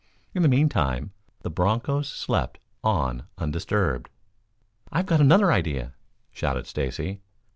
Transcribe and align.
In 0.33 0.41
the 0.41 0.47
meantime, 0.49 1.11
the 1.43 1.51
bronchos 1.51 2.09
slept 2.09 2.57
on 2.83 3.27
undisturbed. 3.37 4.09
"I've 4.91 5.05
got 5.05 5.21
another 5.21 5.51
idea," 5.51 5.93
shouted 6.31 6.65
Stacy. 6.65 7.21